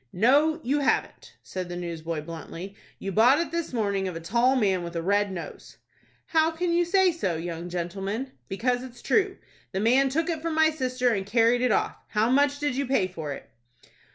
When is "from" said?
10.41-10.55